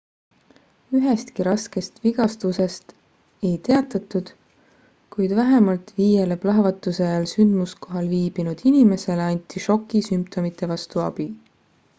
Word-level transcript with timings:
ühestki 0.99 1.43
raskest 1.47 1.99
vigastusest 2.07 2.95
ei 3.49 3.51
teatatud 3.67 4.31
kuid 5.17 5.35
vähemalt 5.41 5.93
viiele 6.01 6.39
plahvatuse 6.47 7.07
ajal 7.11 7.29
sündmuskohal 7.35 8.11
viibinud 8.17 8.67
inimesele 8.73 9.27
anti 9.31 9.65
šoki 9.69 10.03
sümptomite 10.11 10.71
vastu 10.77 11.05
abi 11.09 11.29